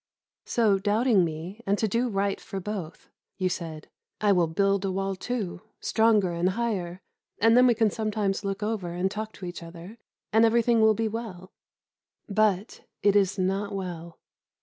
So, 0.45 0.79
doubting 0.79 1.23
me, 1.23 1.61
and 1.67 1.77
to 1.77 1.87
do 1.87 2.09
right 2.09 2.41
for 2.41 2.59
both, 2.59 3.11
you 3.37 3.49
said, 3.49 3.87
"I 4.19 4.31
will 4.31 4.47
build 4.47 4.83
a 4.83 4.91
wall 4.91 5.15
too, 5.15 5.61
stronger 5.79 6.31
and 6.31 6.49
higher, 6.49 7.03
and 7.37 7.55
then 7.55 7.67
we 7.67 7.75
can 7.75 7.91
sometimes 7.91 8.43
look 8.43 8.63
over 8.63 8.93
and 8.93 9.11
talk 9.11 9.31
to 9.33 9.45
each 9.45 9.61
other, 9.61 9.99
and 10.33 10.43
everything 10.43 10.81
will 10.81 10.95
be 10.95 11.07
well." 11.07 11.51
But 12.27 12.81
it 13.03 13.15
is 13.15 13.37
not 13.37 13.75
well. 13.75 14.17